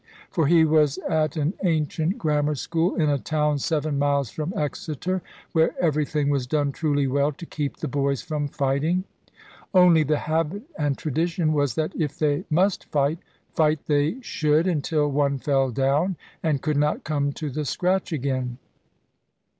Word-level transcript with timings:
For 0.31 0.47
he 0.47 0.65
was 0.65 0.97
at 1.07 1.37
an 1.37 1.53
ancient 1.63 2.17
grammar 2.17 2.55
school 2.55 2.95
in 2.95 3.07
a 3.07 3.19
town 3.19 3.59
seven 3.59 3.99
miles 3.99 4.31
from 4.31 4.51
Exeter, 4.57 5.21
where 5.51 5.75
everything 5.79 6.29
was 6.29 6.47
done 6.47 6.71
truly 6.71 7.05
well 7.05 7.31
to 7.33 7.45
keep 7.45 7.77
the 7.77 7.87
boys 7.87 8.23
from 8.23 8.47
fighting. 8.47 9.03
Only 9.75 10.01
the 10.01 10.17
habit 10.17 10.63
and 10.75 10.97
tradition 10.97 11.53
was 11.53 11.75
that 11.75 11.93
if 11.95 12.17
they 12.17 12.45
must 12.49 12.85
fight, 12.85 13.19
fight 13.53 13.85
they 13.85 14.19
should 14.21 14.65
until 14.65 15.07
one 15.07 15.37
fell 15.37 15.69
down, 15.69 16.15
and 16.41 16.63
could 16.63 16.77
not 16.77 17.03
come 17.03 17.31
to 17.33 17.51
the 17.51 17.63
scratch 17.63 18.11
again. 18.11 18.57